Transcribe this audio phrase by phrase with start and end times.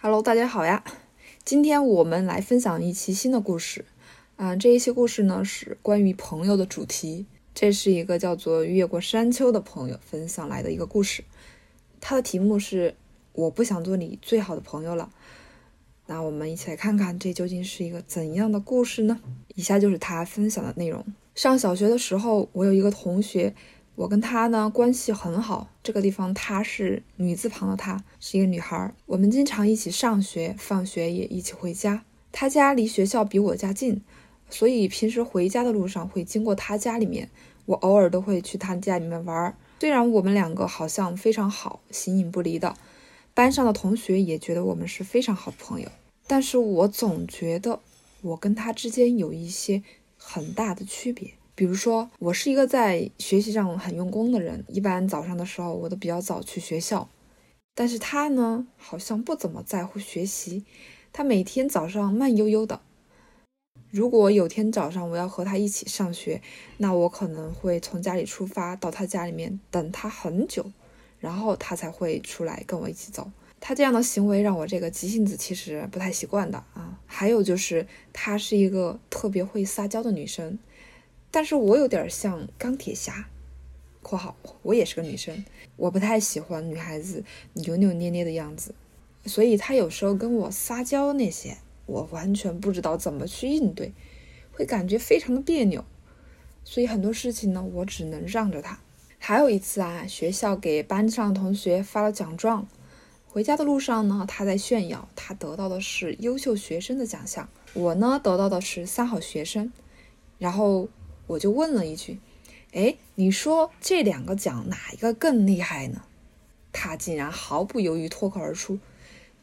[0.00, 0.84] Hello，大家好呀！
[1.44, 3.84] 今天我们来分享一期新的故事。
[4.36, 7.26] 啊，这一期故事呢是关于朋友的主题。
[7.52, 11.24] 这是一个叫做越过山丘的朋友分享来的一个故事。
[12.00, 12.94] 它的题目是
[13.34, 15.10] “我不想做你最好的朋友了”。
[16.06, 19.20] 那我们一起来看看这究竟是一个怎样的故事呢？
[19.56, 21.04] 以下就是他分享的内容。
[21.34, 23.52] 上小学的时候，我有一个同学。
[23.98, 28.94] 我跟她呢关系很好，这个地方她是女字旁的她，是一个女孩。
[29.06, 32.04] 我们经常一起上学，放学也一起回家。
[32.30, 34.00] 她家离学校比我家近，
[34.48, 37.28] 所以平时回家的路上会经过她家里面。
[37.66, 39.58] 我偶尔都会去她家里面玩。
[39.80, 42.76] 虽然我们两个好像非常好，形影不离的，
[43.34, 45.88] 班上的同学也觉得我们是非常好朋友，
[46.28, 47.80] 但是我总觉得
[48.22, 49.82] 我跟她之间有一些
[50.16, 51.32] 很大的区别。
[51.58, 57.10] 比如说，我是一个在学习上很用功的人，一般早上的时候我都比较早去学校。
[57.74, 60.64] 但是他呢，好像不怎么在乎学习，
[61.12, 62.80] 他每天早上慢悠悠的。
[63.90, 66.40] 如果有天早上我要和他一起上学，
[66.76, 70.70] 那我可能会从家里出发到他家里面等他很久，
[71.18, 73.28] 然后他才会出来跟我一起走。
[73.58, 77.00] 他这样的行为让我这个急性子其实不太习惯的啊。
[77.04, 80.56] 还有就是，她是一个特别会撒娇的女生。
[81.30, 83.28] 但是我有点像钢铁侠
[84.02, 85.44] （括号我也是个女生），
[85.76, 88.74] 我不太喜欢女孩子扭扭捏捏的样子，
[89.26, 93.92] 所以她有时候跟我撒娇那些，我完全不知道怎么去应对，
[94.52, 95.84] 会感觉非常的别扭，
[96.64, 98.80] 所以很多事情呢，我只能让着她。
[99.18, 102.66] 还有一次啊，学校给班上同学发了奖状，
[103.26, 109.70] 回家的路上呢，她在炫耀，她得到的是优秀学生的奖项，我呢得到的是三好学生，
[110.38, 110.88] 然后。
[111.28, 112.18] 我就问了一句
[112.74, 116.02] ：“哎，你说这两个奖哪一个更厉害呢？”
[116.72, 118.78] 他竟然毫不犹豫脱口而出：“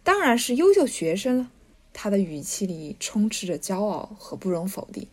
[0.04, 1.52] 当然是优秀学生了。”
[1.98, 5.08] 他的语气里充斥着骄傲和不容否定。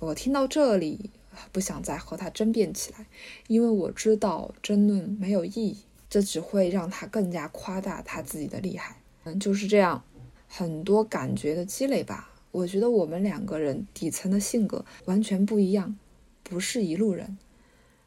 [0.00, 1.10] 我听到这里，
[1.52, 3.06] 不想再和他争辩起来，
[3.46, 5.78] 因为我知道争论没有意义，
[6.10, 9.00] 这只会让他更加夸大他自己的厉害。
[9.24, 10.02] 嗯，就是这样，
[10.48, 12.30] 很多感觉的积累吧。
[12.56, 15.94] 我觉得我们两个人底层的性格完全不一样，
[16.42, 17.36] 不是一路人。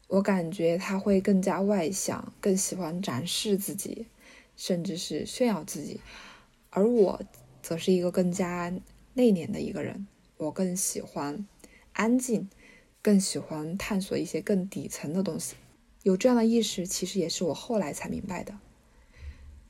[0.08, 4.06] 我感觉他会更加外向，更喜欢展示自己，
[4.56, 6.00] 甚至是炫耀自己，
[6.70, 7.22] 而我
[7.62, 8.74] 则是一个更加
[9.14, 10.08] 内敛的一个人。
[10.36, 11.46] 我更喜欢
[11.92, 12.50] 安静，
[13.00, 15.54] 更喜欢探索一些更底层的东西。
[16.02, 18.58] 有这样的意识，其实也是我后来才明白的。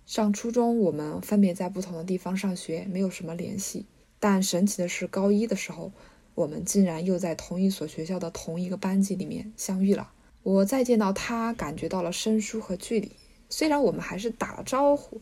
[0.06, 3.84] 上初中，我们分别在不同的地方上学，没有什么联系。
[4.20, 5.90] 但神奇的是，高一的时候，
[6.36, 10.12] 我们竟然又在同一所学校的同一个班级里面相遇了。
[10.42, 13.10] 我再见到他，感觉到了生疏和距离。
[13.48, 15.20] 虽然我们还是打了招呼，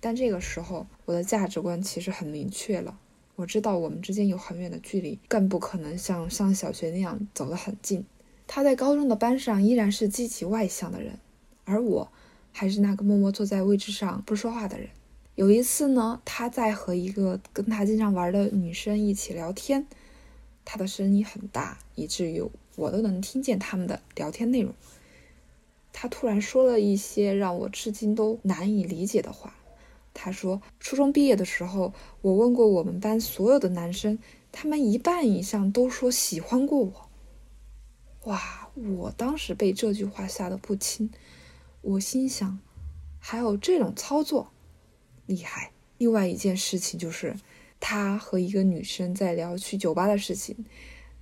[0.00, 2.98] 但这个时候我的价值观其实很明确了。
[3.34, 8.04] 我知道我们之间有很远的距离，更不可能像上小学那样走得很近。
[8.46, 11.18] 他在高中的班上依然是积极外向的人，
[11.64, 12.12] 而我
[12.52, 14.88] 还是那个默默坐在位置上不说话的人。
[15.34, 19.86] 有一次呢，他在和一个跟他经常玩的女生一起聊天，
[20.64, 22.44] 他的声音很大，以至于
[22.76, 24.74] 我都能听见他们的聊天内容。
[25.90, 29.54] 他突然说了一些让我至今都难以理解的话。
[30.14, 34.18] 他说，初中毕业的时候，我问过我们班所有的男生，
[34.52, 37.08] 他们一半以上都说喜欢过我。
[38.24, 41.10] 哇，我当时被这句话吓得不轻。
[41.80, 42.58] 我心想，
[43.18, 44.51] 还有这种操作？
[45.32, 45.72] 厉害！
[45.96, 47.34] 另外一件事情就是，
[47.80, 50.66] 他和一个女生在聊去酒吧的事情。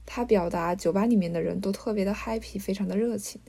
[0.04, 3.40] 他表达酒吧里面的人都特别的 happy，非常的热情，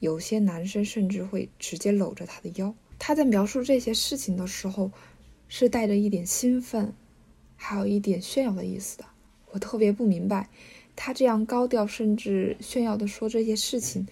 [0.00, 2.74] 有些男生甚至会直接搂着他的腰。
[2.98, 4.90] 他在描述这些事情的时候，
[5.48, 6.92] 是带着一点兴奋，
[7.56, 9.06] 还有一点炫耀的意思的。
[9.52, 10.50] 我特别不明白，
[10.94, 14.06] 他这样高调甚至炫耀的说这些事情，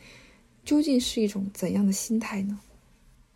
[0.65, 2.59] 究竟是一种怎样的心态呢？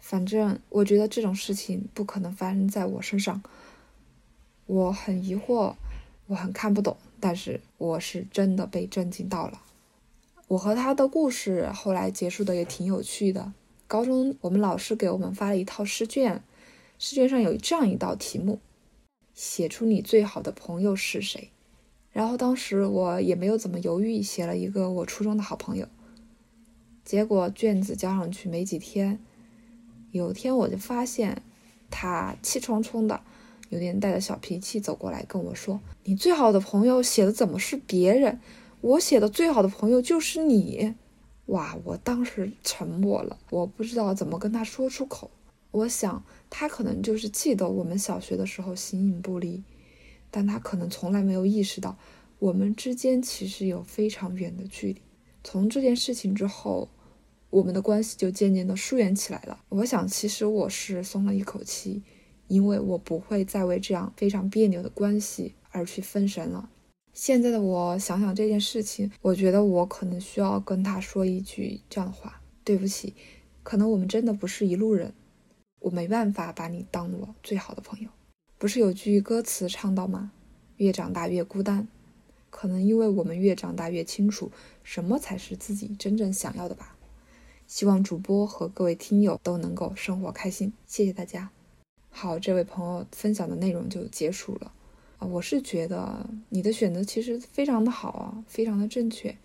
[0.08, 3.42] 反正我觉得这种事情不可能发生在我身上，
[4.66, 5.74] 我很疑惑，
[6.28, 9.60] 我很看不懂，但是我是真的被震惊到了。
[10.46, 13.52] 我和他的故事后来结束的也挺有趣的。
[13.88, 16.40] 高中我们老师给我们发了一套试卷，
[17.00, 18.60] 试卷上有这样一道题目：
[19.34, 21.50] 写出你最好的朋友是谁。
[22.12, 25.88] 然后当时我也没有怎么犹豫，写了一个我初中的好朋友。
[27.04, 29.18] 结果卷子交上去没几天。
[30.10, 31.42] 有天我就发现，
[31.90, 33.20] 他气冲冲的，
[33.70, 38.40] 有点带着小脾气走过来跟我说：“你最好的朋友写的怎么是别人？
[38.80, 40.94] 我写的最好的朋友就是你。”
[41.46, 41.78] 哇！
[41.84, 45.30] 我当时沉默了，我不知道怎么跟他说出口。
[45.70, 49.62] 我想他可能就是记得我们小学的时候形影不离，
[50.30, 51.96] 但他可能从来没有意识到
[52.40, 55.00] 我们之间其实有非常远的距离。
[55.44, 56.88] 从这件事情之后，
[57.50, 59.60] 我们的关系就渐渐的疏远起来了。
[59.68, 62.02] 我想，其实我是松了一口气，
[62.48, 66.68] 因为我不会再为这样非常别扭的关系而去分神了。
[67.12, 73.14] 现在的我想想这件事情，我觉得我可能需要跟他说一句这样的话：对不起，
[73.62, 75.14] 可能我们真的不是一路人。
[75.80, 78.10] 我没办法把你当我最好的朋友，
[78.58, 80.32] 不是有句歌词唱到吗？
[80.78, 81.86] 越长大越孤单，
[82.50, 84.50] 可能因为我们越长大越清楚
[84.82, 86.95] 什么才是自己真正想要的吧。
[87.66, 91.50] 希望主播和各位听友都能够生活开心，谢谢大家。
[92.10, 94.72] 好，这位朋友分享的内容就结束了
[95.18, 99.36] 啊，我是觉得你的选择其实非常的好啊，非常的正确。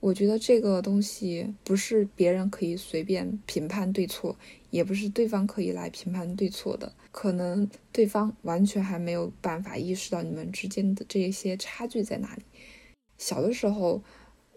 [0.00, 4.36] 我觉得这个东西不是别人可以随便评判对错，
[4.70, 6.92] 也不是对方可以来评判对错的。
[7.12, 12.42] 可能对方完全还没有办法意识到你们之间的这些差距在哪里。
[13.16, 14.02] 小的时候，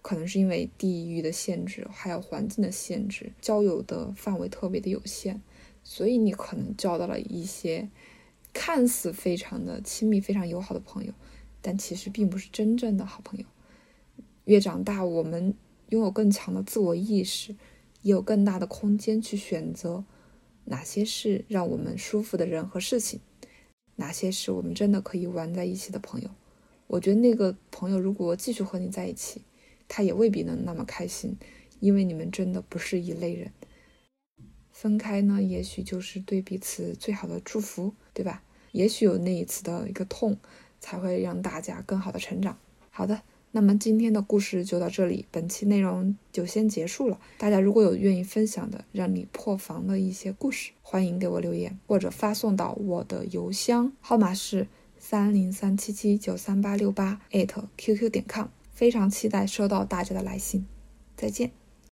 [0.06, 5.42] 可能是因为地域的限制，还有环境的限制，交友的范围特别的有限，
[5.84, 7.90] 所以你可能交到了一些
[8.54, 11.14] 看似非常的亲密、非常友好的朋友，
[11.60, 13.46] 但其实并不是真正的好朋友。
[14.44, 15.56] 越长大，我们
[15.90, 17.56] 拥有更强的自我意识，
[18.04, 20.06] 也有更大的空间去选择
[20.66, 23.22] 哪些是让我们舒服的人和事情，
[23.96, 26.30] 哪些是我们真的可以玩在一起的朋友。
[26.86, 29.42] 我觉得那个朋友如果继续和你在一起，
[29.88, 31.38] 他也未必能那么开心，
[31.80, 33.52] 因为你们真的不是一类人。
[34.72, 38.44] 分开呢，也许就是对彼此最好的祝福，对吧？
[38.72, 40.38] 也许有那一次的一个痛，
[40.80, 42.58] 才会让大家更好的成长。
[42.90, 43.22] 好的。
[43.52, 47.18] 那么今天的故事就到这里，本期内容就先结束了。
[47.38, 54.68] 大家如果有愿意分享的让你破防的一些故事，欢迎给我留言或者发送到我的邮箱，号码是
[55.00, 58.48] 三零三七七九三八六八艾特 qq 点 com。
[58.76, 60.68] 非常期待收到大家的来信，
[61.16, 61.65] 再见。